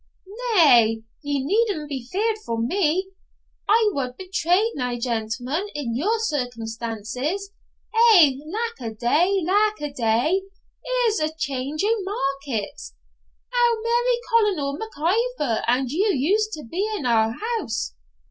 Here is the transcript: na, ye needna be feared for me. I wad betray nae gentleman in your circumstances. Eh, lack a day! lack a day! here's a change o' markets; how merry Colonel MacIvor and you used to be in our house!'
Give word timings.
na, 0.25 0.77
ye 0.77 0.85
needna 1.23 1.85
be 1.85 2.03
feared 2.11 2.39
for 2.43 2.59
me. 2.59 3.09
I 3.69 3.91
wad 3.93 4.17
betray 4.17 4.71
nae 4.73 4.97
gentleman 4.97 5.67
in 5.75 5.95
your 5.95 6.17
circumstances. 6.17 7.51
Eh, 7.93 8.31
lack 8.47 8.81
a 8.91 8.95
day! 8.95 9.43
lack 9.45 9.79
a 9.79 9.93
day! 9.93 10.41
here's 10.83 11.19
a 11.19 11.31
change 11.35 11.83
o' 11.85 12.03
markets; 12.03 12.95
how 13.51 13.73
merry 13.83 14.19
Colonel 14.27 14.75
MacIvor 14.79 15.61
and 15.67 15.91
you 15.91 16.07
used 16.11 16.51
to 16.53 16.63
be 16.63 16.83
in 16.97 17.05
our 17.05 17.33
house!' 17.59 17.93